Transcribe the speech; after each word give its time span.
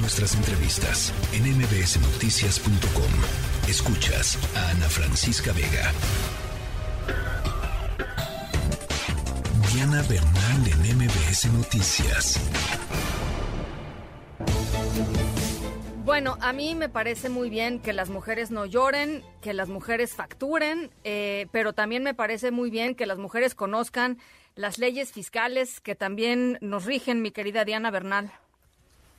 nuestras 0.00 0.34
entrevistas 0.34 1.12
en 1.32 1.44
mbsnoticias.com. 1.56 3.68
Escuchas 3.68 4.36
a 4.56 4.70
Ana 4.70 4.88
Francisca 4.88 5.52
Vega. 5.52 5.92
Diana 9.72 10.02
Bernal 10.02 10.66
en 10.66 10.96
MBS 10.96 11.52
Noticias. 11.52 12.40
Bueno, 16.04 16.38
a 16.40 16.52
mí 16.52 16.74
me 16.74 16.88
parece 16.88 17.28
muy 17.28 17.50
bien 17.50 17.80
que 17.80 17.92
las 17.92 18.08
mujeres 18.08 18.50
no 18.50 18.66
lloren, 18.66 19.22
que 19.42 19.52
las 19.52 19.68
mujeres 19.68 20.14
facturen, 20.14 20.90
eh, 21.04 21.46
pero 21.52 21.74
también 21.74 22.02
me 22.02 22.14
parece 22.14 22.50
muy 22.50 22.70
bien 22.70 22.94
que 22.94 23.06
las 23.06 23.18
mujeres 23.18 23.54
conozcan 23.54 24.18
las 24.54 24.78
leyes 24.78 25.12
fiscales 25.12 25.80
que 25.80 25.94
también 25.94 26.58
nos 26.60 26.84
rigen, 26.84 27.22
mi 27.22 27.30
querida 27.30 27.64
Diana 27.64 27.90
Bernal. 27.90 28.32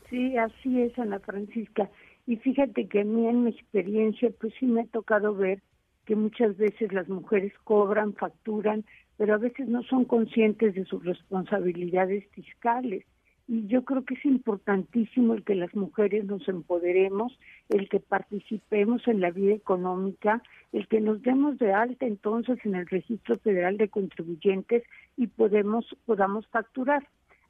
Sí, 0.10 0.38
así 0.38 0.82
es, 0.82 0.98
Ana 0.98 1.20
Francisca. 1.20 1.90
Y 2.26 2.38
fíjate 2.38 2.88
que 2.88 3.02
a 3.02 3.04
mí 3.06 3.28
en 3.28 3.44
mi 3.44 3.52
experiencia, 3.52 4.30
pues 4.40 4.54
sí 4.60 4.66
me 4.66 4.82
ha 4.82 4.86
tocado 4.86 5.36
ver 5.36 5.62
que 6.06 6.16
muchas 6.16 6.58
veces 6.58 6.92
las 6.92 7.08
mujeres 7.08 7.54
cobran, 7.64 8.14
facturan, 8.16 8.84
pero 9.18 9.36
a 9.36 9.38
veces 9.38 9.68
no 9.68 9.84
son 9.84 10.06
conscientes 10.06 10.74
de 10.74 10.86
sus 10.86 11.04
responsabilidades 11.04 12.26
fiscales. 12.32 13.06
Y 13.48 13.68
yo 13.68 13.84
creo 13.84 14.06
que 14.06 14.14
es 14.14 14.26
importantísimo 14.26 15.34
el 15.34 15.44
que 15.44 15.56
las 15.56 15.74
mujeres 15.76 16.26
nos 16.26 16.48
empoderemos, 16.48 17.38
el 17.70 17.90
que 17.90 18.00
participemos 18.00 19.08
en 19.08 19.22
la 19.22 19.32
vida 19.32 19.54
económica, 19.54 20.42
el 20.72 20.88
que 20.88 21.02
nos 21.02 21.22
demos 21.24 21.58
de 21.58 21.74
alta 21.74 22.06
entonces 22.06 22.60
en 22.64 22.76
el 22.76 22.86
Registro 22.88 23.38
Federal 23.40 23.78
de 23.78 23.90
Contribuyentes 23.90 24.84
y 25.18 25.28
podemos 25.28 25.86
podamos 26.06 26.48
facturar. 26.48 27.08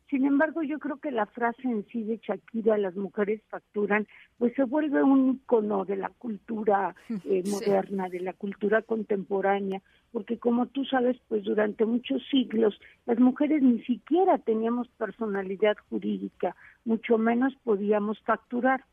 Sin 0.09 0.25
embargo, 0.25 0.63
yo 0.63 0.79
creo 0.79 0.97
que 0.97 1.11
la 1.11 1.27
frase 1.27 1.61
en 1.63 1.85
sí 1.87 2.03
de 2.03 2.17
Shakira, 2.17 2.79
las 2.79 2.95
mujeres 2.95 3.43
facturan, 3.47 4.07
pues 4.39 4.53
se 4.55 4.63
vuelve 4.63 5.03
un 5.03 5.35
icono 5.35 5.85
de 5.85 5.97
la 5.97 6.09
cultura 6.09 6.95
eh, 7.25 7.43
moderna, 7.45 8.09
de 8.09 8.19
la 8.19 8.33
cultura 8.33 8.81
contemporánea, 8.81 9.83
porque 10.11 10.39
como 10.39 10.65
tú 10.65 10.83
sabes, 10.85 11.17
pues 11.27 11.43
durante 11.43 11.85
muchos 11.85 12.23
siglos 12.31 12.79
las 13.05 13.19
mujeres 13.19 13.61
ni 13.61 13.83
siquiera 13.83 14.39
teníamos 14.39 14.87
personalidad 14.97 15.77
jurídica, 15.89 16.55
mucho 16.85 17.19
menos 17.19 17.53
podíamos 17.63 18.19
facturar. 18.21 18.83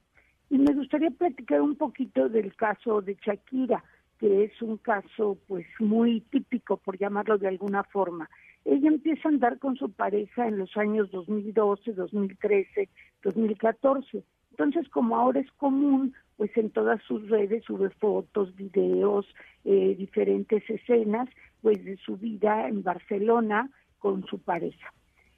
Y 0.51 0.59
me 0.59 0.75
gustaría 0.75 1.11
platicar 1.11 1.63
un 1.63 1.77
poquito 1.77 2.29
del 2.29 2.55
caso 2.55 3.01
de 3.01 3.17
Shakira, 3.25 3.83
que 4.19 4.45
es 4.45 4.63
un 4.63 4.77
caso 4.77 5.39
pues 5.49 5.67
muy 5.79 6.21
típico, 6.21 6.77
por 6.77 6.99
llamarlo 6.99 7.39
de 7.39 7.49
alguna 7.49 7.85
forma. 7.85 8.29
Ella 8.67 8.89
empieza 8.89 9.29
a 9.29 9.33
andar 9.33 9.59
con 9.61 9.77
su 9.77 9.93
pareja 9.93 10.49
en 10.49 10.59
los 10.59 10.77
años 10.77 11.11
2012, 11.13 11.93
2013, 11.93 12.89
2014. 13.23 14.25
Entonces, 14.51 14.89
como 14.89 15.17
ahora 15.17 15.39
es 15.39 15.51
común, 15.53 16.15
pues 16.37 16.51
en 16.57 16.71
todas 16.71 17.01
sus 17.03 17.29
redes 17.29 17.63
sube 17.65 17.91
fotos, 17.91 18.55
videos, 18.57 19.25
eh, 19.65 19.95
diferentes 19.97 20.69
escenas, 20.69 21.29
pues 21.63 21.85
de 21.85 21.97
su 21.99 22.17
vida 22.17 22.69
en 22.69 22.83
Barcelona 22.83 23.71
con 23.99 24.27
su 24.27 24.41
pareja. 24.41 24.93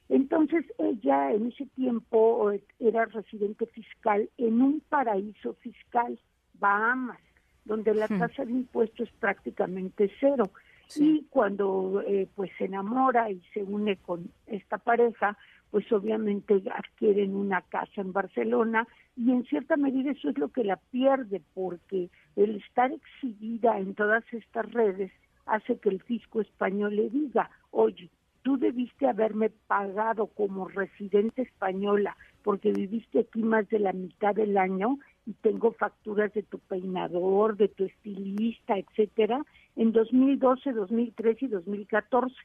Entonces, 0.09 0.65
ella 0.79 1.31
en 1.31 1.47
ese 1.47 1.67
tiempo 1.67 2.51
era 2.79 3.05
residente 3.05 3.67
fiscal 3.67 4.27
en 4.37 4.59
un 4.59 4.81
paraíso 4.89 5.53
fiscal, 5.55 6.19
Bahamas, 6.55 7.21
donde 7.63 7.93
la 7.93 8.07
hmm. 8.07 8.17
tasa 8.17 8.43
de 8.43 8.53
impuestos 8.53 9.07
es 9.07 9.13
prácticamente 9.19 10.11
cero. 10.19 10.49
Y 10.95 11.25
cuando 11.29 12.01
eh, 12.05 12.27
pues 12.35 12.51
se 12.57 12.65
enamora 12.65 13.29
y 13.29 13.41
se 13.53 13.63
une 13.63 13.97
con 13.97 14.31
esta 14.47 14.77
pareja, 14.77 15.37
pues 15.71 15.91
obviamente 15.91 16.61
adquieren 16.73 17.35
una 17.35 17.61
casa 17.61 18.01
en 18.01 18.11
Barcelona 18.11 18.87
y 19.15 19.31
en 19.31 19.43
cierta 19.45 19.77
medida 19.77 20.11
eso 20.11 20.29
es 20.29 20.37
lo 20.37 20.49
que 20.49 20.63
la 20.63 20.77
pierde 20.77 21.41
porque 21.53 22.09
el 22.35 22.55
estar 22.55 22.91
exhibida 22.91 23.77
en 23.77 23.93
todas 23.93 24.23
estas 24.33 24.71
redes 24.71 25.11
hace 25.45 25.77
que 25.77 25.89
el 25.89 26.01
fisco 26.01 26.41
español 26.41 26.95
le 26.95 27.09
diga, 27.09 27.49
oye, 27.71 28.09
tú 28.41 28.57
debiste 28.57 29.07
haberme 29.07 29.49
pagado 29.49 30.27
como 30.27 30.67
residente 30.67 31.43
española 31.43 32.15
porque 32.43 32.71
viviste 32.71 33.19
aquí 33.19 33.43
más 33.43 33.67
de 33.69 33.79
la 33.79 33.93
mitad 33.93 34.33
del 34.33 34.57
año 34.57 34.97
y 35.25 35.33
tengo 35.33 35.71
facturas 35.73 36.33
de 36.33 36.43
tu 36.43 36.57
peinador, 36.59 37.57
de 37.57 37.67
tu 37.67 37.85
estilista, 37.85 38.77
etcétera, 38.77 39.45
en 39.75 39.91
2012, 39.91 40.73
2013 40.73 41.45
y 41.45 41.47
2014. 41.47 42.35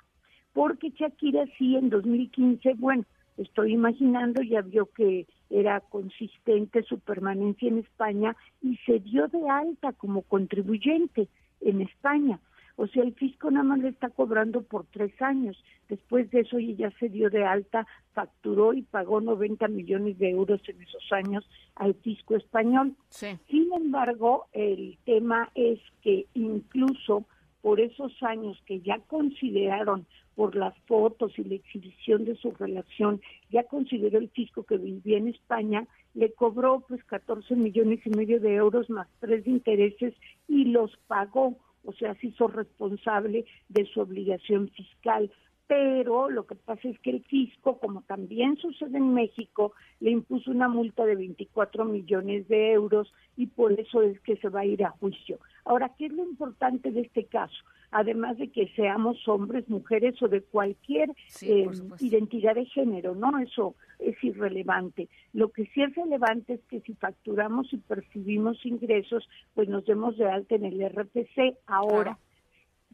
Porque 0.52 0.90
Shakira 0.90 1.46
sí 1.58 1.76
en 1.76 1.90
2015, 1.90 2.74
bueno, 2.74 3.04
estoy 3.36 3.72
imaginando, 3.72 4.42
ya 4.42 4.62
vio 4.62 4.86
que 4.86 5.26
era 5.50 5.80
consistente 5.80 6.82
su 6.84 7.00
permanencia 7.00 7.68
en 7.68 7.78
España 7.78 8.36
y 8.62 8.76
se 8.86 9.00
dio 9.00 9.28
de 9.28 9.48
alta 9.48 9.92
como 9.92 10.22
contribuyente 10.22 11.28
en 11.60 11.82
España. 11.82 12.38
O 12.76 12.86
sea, 12.88 13.02
el 13.04 13.14
fisco 13.14 13.50
nada 13.50 13.64
más 13.64 13.78
le 13.78 13.88
está 13.88 14.10
cobrando 14.10 14.62
por 14.62 14.84
tres 14.86 15.12
años. 15.22 15.62
Después 15.88 16.30
de 16.30 16.40
eso 16.40 16.58
ella 16.58 16.92
se 16.98 17.08
dio 17.08 17.30
de 17.30 17.44
alta, 17.44 17.86
facturó 18.12 18.72
y 18.72 18.82
pagó 18.82 19.20
90 19.20 19.68
millones 19.68 20.18
de 20.18 20.30
euros 20.30 20.60
en 20.68 20.82
esos 20.82 21.12
años 21.12 21.48
al 21.76 21.94
fisco 21.94 22.34
español. 22.34 22.94
Sin 23.10 23.72
embargo, 23.72 24.46
el 24.52 24.98
tema 25.04 25.50
es 25.54 25.78
que 26.02 26.26
incluso 26.34 27.24
por 27.62 27.80
esos 27.80 28.12
años 28.22 28.60
que 28.66 28.80
ya 28.80 28.98
consideraron 28.98 30.06
por 30.34 30.56
las 30.56 30.76
fotos 30.80 31.38
y 31.38 31.44
la 31.44 31.54
exhibición 31.54 32.24
de 32.24 32.36
su 32.36 32.50
relación, 32.50 33.20
ya 33.50 33.62
consideró 33.64 34.18
el 34.18 34.28
fisco 34.30 34.64
que 34.64 34.76
vivía 34.76 35.18
en 35.18 35.28
España, 35.28 35.86
le 36.12 36.32
cobró 36.32 36.84
pues 36.86 37.02
14 37.04 37.54
millones 37.54 38.00
y 38.04 38.10
medio 38.10 38.40
de 38.40 38.56
euros 38.56 38.90
más 38.90 39.08
tres 39.20 39.44
de 39.44 39.52
intereses 39.52 40.14
y 40.48 40.64
los 40.66 40.96
pagó 41.06 41.56
o 41.84 41.92
sea, 41.92 42.14
se 42.14 42.28
hizo 42.28 42.48
responsable 42.48 43.44
de 43.68 43.86
su 43.86 44.00
obligación 44.00 44.68
fiscal. 44.70 45.30
Pero 45.66 46.28
lo 46.28 46.46
que 46.46 46.54
pasa 46.56 46.88
es 46.88 46.98
que 47.00 47.10
el 47.10 47.24
fisco, 47.24 47.78
como 47.78 48.02
también 48.02 48.56
sucede 48.56 48.98
en 48.98 49.14
México, 49.14 49.72
le 50.00 50.10
impuso 50.10 50.50
una 50.50 50.68
multa 50.68 51.06
de 51.06 51.16
24 51.16 51.86
millones 51.86 52.46
de 52.48 52.72
euros 52.72 53.12
y 53.36 53.46
por 53.46 53.72
eso 53.72 54.02
es 54.02 54.20
que 54.20 54.36
se 54.36 54.50
va 54.50 54.60
a 54.60 54.66
ir 54.66 54.84
a 54.84 54.90
juicio. 54.90 55.38
Ahora, 55.64 55.90
¿qué 55.96 56.06
es 56.06 56.12
lo 56.12 56.22
importante 56.22 56.90
de 56.90 57.00
este 57.00 57.24
caso? 57.24 57.56
además 57.94 58.36
de 58.38 58.48
que 58.48 58.66
seamos 58.74 59.16
hombres, 59.28 59.68
mujeres 59.68 60.20
o 60.20 60.26
de 60.26 60.42
cualquier 60.42 61.10
eh, 61.42 61.68
identidad 62.00 62.56
de 62.56 62.66
género, 62.66 63.14
¿no? 63.14 63.38
Eso 63.38 63.76
es 64.00 64.16
irrelevante. 64.22 65.08
Lo 65.32 65.52
que 65.52 65.66
sí 65.66 65.80
es 65.80 65.94
relevante 65.94 66.54
es 66.54 66.60
que 66.68 66.80
si 66.80 66.94
facturamos 66.94 67.72
y 67.72 67.76
percibimos 67.76 68.66
ingresos, 68.66 69.28
pues 69.54 69.68
nos 69.68 69.84
demos 69.86 70.18
de 70.18 70.28
alta 70.28 70.56
en 70.56 70.64
el 70.64 70.84
RPC. 70.88 71.56
Ahora, 71.68 72.18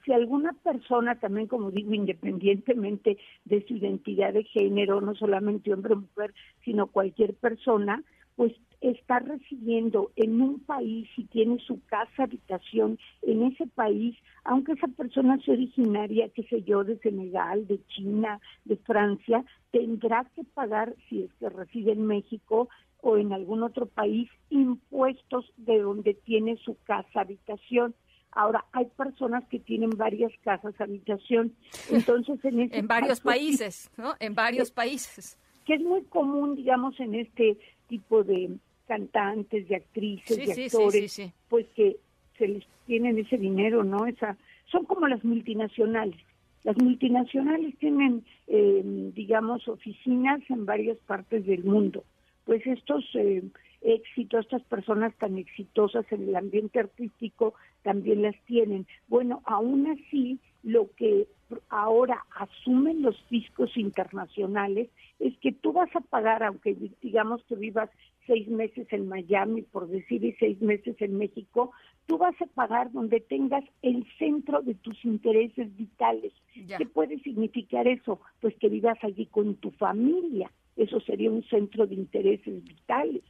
si 0.05 0.13
alguna 0.13 0.53
persona 0.53 1.19
también, 1.19 1.47
como 1.47 1.71
digo, 1.71 1.95
independientemente 1.95 3.19
de 3.45 3.67
su 3.67 3.75
identidad 3.75 4.33
de 4.33 4.45
género, 4.45 5.01
no 5.01 5.15
solamente 5.15 5.73
hombre 5.73 5.95
o 5.95 6.01
mujer, 6.01 6.35
sino 6.65 6.87
cualquier 6.87 7.35
persona, 7.35 8.03
pues 8.37 8.55
está 8.81 9.19
residiendo 9.19 10.11
en 10.17 10.41
un 10.41 10.61
país 10.61 11.09
y 11.17 11.25
tiene 11.25 11.59
su 11.59 11.85
casa 11.85 12.25
habitación 12.25 12.99
en 13.23 13.43
ese 13.43 13.67
país, 13.67 14.17
aunque 14.45 14.73
esa 14.73 14.89
persona 14.89 15.39
sea 15.45 15.55
originaria, 15.55 16.31
qué 16.31 16.45
sé 16.45 16.63
yo, 16.63 16.83
de 16.83 16.99
Senegal, 16.99 17.67
de 17.67 17.81
China, 17.89 18.41
de 18.65 18.77
Francia, 18.77 19.45
tendrá 19.71 20.25
que 20.35 20.45
pagar, 20.45 20.95
si 21.09 21.25
es 21.25 21.33
que 21.35 21.51
reside 21.51 21.93
en 21.93 22.07
México 22.07 22.69
o 23.03 23.17
en 23.19 23.33
algún 23.33 23.63
otro 23.63 23.87
país, 23.87 24.31
impuestos 24.49 25.53
de 25.57 25.81
donde 25.81 26.15
tiene 26.15 26.57
su 26.57 26.77
casa 26.85 27.21
habitación. 27.21 27.95
Ahora, 28.33 28.65
hay 28.73 28.87
personas 28.97 29.45
que 29.49 29.59
tienen 29.59 29.91
varias 29.91 30.33
casas 30.45 30.75
habitación, 30.81 31.53
entonces 31.91 32.39
en, 32.45 32.61
en 32.73 32.87
varios 32.87 33.21
países, 33.21 33.91
¿no? 33.97 34.15
En 34.21 34.35
varios 34.35 34.71
países. 34.71 35.37
Que 35.67 35.75
es 35.75 35.81
muy 35.81 36.03
común, 36.05 36.57
digamos, 36.57 36.99
en 37.01 37.15
este 37.15 37.59
tipo 37.89 38.23
de 38.23 38.51
cantantes, 38.87 39.69
de 39.69 39.77
actrices, 39.77 40.37
de 40.37 40.65
actores, 40.65 41.23
pues 41.49 41.67
que 41.77 41.97
se 42.39 42.49
les 42.49 42.65
tienen 42.87 43.19
ese 43.19 43.37
dinero, 43.37 43.85
¿no? 43.85 44.07
Esa, 44.07 44.37
son 44.71 44.85
como 44.85 45.07
las 45.07 45.23
multinacionales. 45.25 46.21
Las 46.65 46.77
multinacionales 46.77 47.77
tienen, 47.79 48.25
eh, 48.49 48.83
digamos, 49.15 49.67
oficinas 49.69 50.41
en 50.51 50.67
varias 50.67 50.99
partes 51.07 51.47
del 51.47 51.65
mundo. 51.65 52.05
Pues 52.45 52.67
estos 52.67 53.05
eh, 53.15 53.43
éxitos, 53.83 54.45
estas 54.45 54.63
personas 54.65 55.15
tan 55.17 55.39
exitosas 55.39 56.05
en 56.13 56.29
el 56.29 56.37
ambiente 56.37 56.81
artístico 56.81 57.55
también 57.83 58.23
las 58.23 58.37
tienen. 58.45 58.87
Bueno, 59.09 59.43
aún 59.45 59.87
así, 59.91 60.39
lo 60.63 60.91
que 60.97 61.27
ahora 61.69 62.25
asumen 62.37 63.03
los 63.03 63.21
fiscos 63.25 63.77
internacionales 63.77 64.89
es 65.19 65.37
que 65.39 65.53
tú 65.53 65.73
vas 65.73 65.95
a 65.97 66.01
pagar, 66.01 66.43
aunque 66.43 66.77
digamos 67.01 67.43
que 67.45 67.57
vivas 67.57 67.91
seis 68.27 68.47
meses 68.49 68.87
en 68.93 69.09
Miami, 69.09 69.63
por 69.63 69.89
decir, 69.89 70.25
y 70.25 70.33
seis 70.35 70.61
meses 70.61 70.97
en 71.01 71.17
México, 71.19 71.73
tú 72.07 72.19
vas 72.19 72.41
a 72.41 72.47
pagar 72.47 72.93
donde 72.93 73.21
tengas 73.21 73.65
el 73.83 74.07
centro 74.19 74.63
de 74.63 74.75
tus 74.75 75.05
intereses 75.05 75.75
vitales. 75.77 76.33
¿Qué 76.55 76.87
puede 76.87 77.19
significar 77.21 77.89
eso? 77.89 78.21
Pues 78.41 78.55
que 78.57 78.69
vivas 78.69 78.99
allí 79.03 79.27
con 79.27 79.57
tu 79.57 79.71
familia. 79.73 80.51
Eso 80.77 81.01
sería 81.01 81.31
un 81.31 81.43
centro 81.45 81.87
de 81.87 81.95
intereses 81.95 82.63
vitales. 82.65 83.23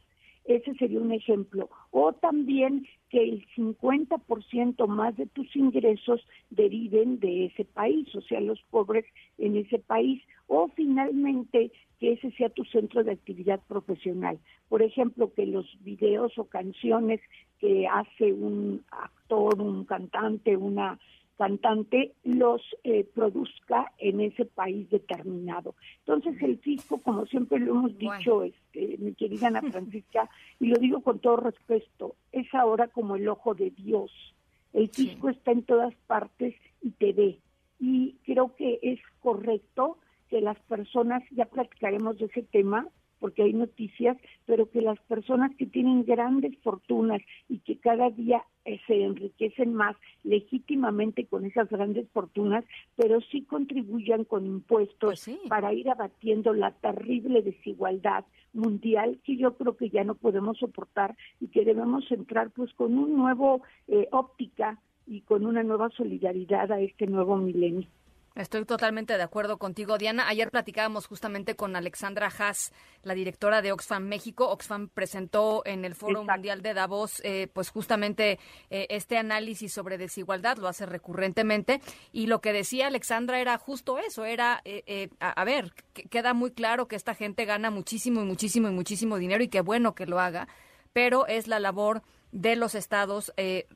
Ese 0.45 0.73
sería 0.75 0.99
un 0.99 1.11
ejemplo. 1.11 1.69
O 1.91 2.13
también 2.13 2.87
que 3.09 3.23
el 3.23 3.45
50% 3.55 4.87
más 4.87 5.15
de 5.17 5.27
tus 5.27 5.55
ingresos 5.55 6.25
deriven 6.49 7.19
de 7.19 7.45
ese 7.45 7.65
país, 7.65 8.13
o 8.15 8.21
sea, 8.21 8.39
los 8.39 8.61
pobres 8.69 9.05
en 9.37 9.57
ese 9.57 9.79
país. 9.79 10.21
O 10.47 10.69
finalmente 10.69 11.71
que 11.99 12.13
ese 12.13 12.31
sea 12.31 12.49
tu 12.49 12.65
centro 12.65 13.03
de 13.03 13.11
actividad 13.11 13.61
profesional. 13.67 14.39
Por 14.69 14.81
ejemplo, 14.81 15.31
que 15.33 15.45
los 15.45 15.65
videos 15.83 16.37
o 16.37 16.45
canciones 16.45 17.21
que 17.59 17.87
hace 17.87 18.33
un 18.33 18.83
actor, 18.89 19.61
un 19.61 19.85
cantante, 19.85 20.57
una 20.57 20.99
cantante 21.41 22.13
los 22.23 22.61
eh, 22.83 23.03
produzca 23.15 23.91
en 23.97 24.21
ese 24.21 24.45
país 24.45 24.87
determinado. 24.91 25.73
Entonces 26.05 26.39
el 26.43 26.59
fisco, 26.59 26.99
como 26.99 27.25
siempre 27.25 27.57
lo 27.57 27.71
hemos 27.71 27.97
dicho, 27.97 28.43
este, 28.43 28.99
mi 28.99 29.15
querida 29.15 29.47
Ana 29.47 29.61
Francisca, 29.71 30.29
y 30.59 30.67
lo 30.67 30.77
digo 30.77 31.01
con 31.01 31.17
todo 31.17 31.37
respeto, 31.37 32.15
es 32.31 32.45
ahora 32.53 32.89
como 32.89 33.15
el 33.15 33.27
ojo 33.27 33.55
de 33.55 33.71
Dios. 33.71 34.11
El 34.71 34.89
fisco 34.89 35.29
está 35.29 35.51
en 35.51 35.63
todas 35.63 35.95
partes 36.05 36.53
y 36.79 36.91
te 36.91 37.11
ve. 37.11 37.39
Y 37.79 38.17
creo 38.23 38.55
que 38.55 38.77
es 38.83 38.99
correcto 39.19 39.97
que 40.29 40.41
las 40.41 40.59
personas, 40.59 41.23
ya 41.31 41.45
platicaremos 41.45 42.19
de 42.19 42.25
ese 42.25 42.43
tema, 42.43 42.87
porque 43.21 43.43
hay 43.43 43.53
noticias, 43.53 44.17
pero 44.45 44.69
que 44.69 44.81
las 44.81 44.99
personas 45.01 45.55
que 45.55 45.67
tienen 45.67 46.03
grandes 46.03 46.57
fortunas 46.63 47.21
y 47.47 47.59
que 47.59 47.77
cada 47.77 48.09
día 48.09 48.43
eh, 48.65 48.81
se 48.87 49.03
enriquecen 49.03 49.73
más 49.73 49.95
legítimamente 50.23 51.27
con 51.27 51.45
esas 51.45 51.69
grandes 51.69 52.09
fortunas, 52.09 52.65
pero 52.95 53.21
sí 53.21 53.43
contribuyan 53.43 54.25
con 54.25 54.45
impuestos 54.45 55.23
pues 55.25 55.39
para 55.47 55.71
ir 55.71 55.89
abatiendo 55.89 56.53
la 56.53 56.71
terrible 56.71 57.43
desigualdad 57.43 58.25
mundial 58.53 59.19
que 59.23 59.37
yo 59.37 59.55
creo 59.55 59.77
que 59.77 59.89
ya 59.89 60.03
no 60.03 60.15
podemos 60.15 60.57
soportar 60.57 61.15
y 61.39 61.47
que 61.47 61.63
debemos 61.63 62.11
entrar 62.11 62.49
pues 62.49 62.73
con 62.73 62.97
un 62.97 63.15
nuevo 63.15 63.61
eh, 63.87 64.07
óptica 64.11 64.81
y 65.05 65.21
con 65.21 65.45
una 65.45 65.61
nueva 65.63 65.89
solidaridad 65.89 66.71
a 66.71 66.79
este 66.79 67.05
nuevo 67.05 67.37
milenio. 67.37 67.87
Estoy 68.33 68.63
totalmente 68.63 69.17
de 69.17 69.23
acuerdo 69.23 69.57
contigo, 69.57 69.97
Diana. 69.97 70.29
Ayer 70.29 70.49
platicábamos 70.49 71.05
justamente 71.05 71.57
con 71.57 71.75
Alexandra 71.75 72.31
Haas, 72.37 72.71
la 73.03 73.13
directora 73.13 73.61
de 73.61 73.73
Oxfam 73.73 74.03
México. 74.03 74.49
Oxfam 74.49 74.87
presentó 74.87 75.63
en 75.65 75.83
el 75.83 75.95
Foro 75.95 76.23
Mundial 76.23 76.61
de 76.61 76.73
Davos, 76.73 77.21
eh, 77.25 77.49
pues 77.51 77.69
justamente 77.69 78.39
eh, 78.69 78.87
este 78.89 79.17
análisis 79.17 79.73
sobre 79.73 79.97
desigualdad, 79.97 80.57
lo 80.57 80.69
hace 80.69 80.85
recurrentemente. 80.85 81.81
Y 82.13 82.27
lo 82.27 82.39
que 82.39 82.53
decía 82.53 82.87
Alexandra 82.87 83.41
era 83.41 83.57
justo 83.57 83.99
eso, 83.99 84.23
era, 84.23 84.61
eh, 84.63 85.09
a, 85.19 85.43
ver, 85.43 85.73
queda 86.09 86.33
muy 86.33 86.51
claro 86.51 86.87
que 86.87 86.95
esta 86.95 87.15
gente 87.15 87.43
gana 87.43 87.69
muchísimo 87.69 88.21
y 88.21 88.25
muchísimo 88.25 88.69
y 88.69 88.71
muchísimo 88.71 89.17
dinero 89.17 89.43
y 89.43 89.49
qué 89.49 89.59
bueno 89.59 89.93
que 89.93 90.05
lo 90.05 90.21
haga, 90.21 90.47
pero 90.93 91.27
es 91.27 91.47
la 91.47 91.59
labor 91.59 92.01
de 92.31 92.55
los 92.55 92.75
estados 92.75 93.33
eh, 93.37 93.67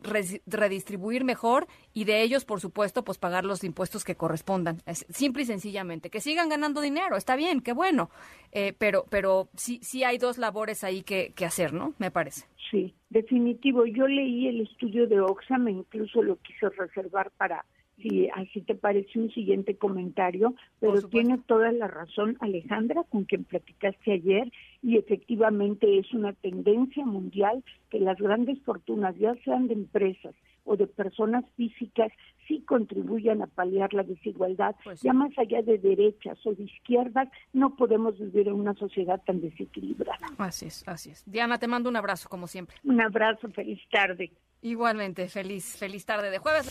redistribuir 0.46 1.24
mejor 1.24 1.68
y 1.94 2.06
de 2.06 2.22
ellos, 2.22 2.46
por 2.46 2.62
supuesto, 2.62 3.04
pues 3.04 3.18
pagar 3.18 3.46
los 3.46 3.64
impuestos 3.64 4.04
que 4.04 4.16
correspondan. 4.16 4.78
simple 5.10 5.44
y 5.44 5.46
sencillamente. 5.46 6.10
Que 6.10 6.22
sigan 6.22 6.50
ganando 6.50 6.82
dinero, 6.82 7.18
está 7.18 7.36
bien, 7.36 7.62
qué 7.62 7.74
bueno. 7.74 8.10
Eh, 8.52 8.74
pero 8.78 9.06
pero 9.10 9.50
sí, 9.56 9.80
sí 9.82 10.04
hay 10.04 10.18
dos 10.18 10.38
labores 10.38 10.84
ahí 10.84 11.04
que, 11.04 11.34
hacer, 11.46 11.74
¿no? 11.74 11.94
Me 12.00 12.12
parece. 12.12 12.46
Sí, 12.72 12.94
definitivo. 13.10 13.86
Yo 13.86 14.08
leí 14.08 14.48
el 14.48 14.62
estudio 14.62 15.08
de 15.08 15.20
Oxfam 15.20 15.68
e 15.68 15.72
incluso 15.72 16.24
lo 16.24 16.38
quise 16.38 16.70
reservar 16.70 17.32
para 17.32 17.66
si 17.98 18.30
así 18.30 18.62
te 18.62 18.76
parece 18.76 19.20
un 19.20 19.32
siguiente 19.32 19.78
comentario, 19.78 20.54
pero 20.80 21.02
tiene 21.08 21.38
toda 21.40 21.72
la 21.72 21.88
razón 21.88 22.38
Alejandra 22.40 23.04
con 23.10 23.24
quien 23.24 23.44
platicaste 23.44 24.12
ayer 24.12 24.52
y 24.82 24.98
efectivamente 24.98 25.98
es 25.98 26.14
una 26.14 26.34
tendencia 26.34 27.06
mundial 27.06 27.64
que 27.90 28.00
las 28.00 28.18
grandes 28.18 28.62
fortunas, 28.64 29.18
ya 29.18 29.36
sean 29.44 29.68
de 29.68 29.74
empresas 29.74 30.36
o 30.66 30.76
de 30.76 30.88
personas 30.88 31.46
físicas, 31.56 32.12
sí 32.48 32.62
contribuyan 32.62 33.42
a 33.42 33.48
paliar 33.48 33.94
la 33.94 34.04
desigualdad. 34.04 34.76
Pues 34.84 35.02
ya 35.02 35.14
más 35.14 35.32
allá 35.38 35.62
de 35.62 35.78
derechas 35.78 36.38
o 36.46 36.54
de 36.54 36.64
izquierdas, 36.64 37.30
no 37.54 37.76
podemos 37.76 38.18
vivir 38.20 38.48
en 38.48 38.56
una 38.56 38.74
sociedad 38.74 39.22
tan 39.26 39.42
desequilibrada. 39.42 40.28
Así 40.38 40.66
es, 40.66 40.84
así 40.88 41.12
es. 41.12 41.24
Diana, 41.26 41.60
te 41.60 41.68
mando 41.68 41.90
un 41.90 41.96
abrazo 41.96 42.28
como 42.30 42.48
siempre. 42.48 42.76
Un 42.84 43.00
abrazo, 43.00 43.50
feliz 43.50 43.80
tarde. 43.92 44.32
Igualmente, 44.66 45.30
feliz, 45.30 45.76
feliz 45.78 46.06
tarde 46.06 46.32
de 46.32 46.40
jueves. 46.40 46.66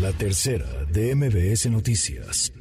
La 0.00 0.12
tercera 0.12 0.84
de 0.92 1.12
MBS 1.16 1.68
Noticias. 1.70 2.52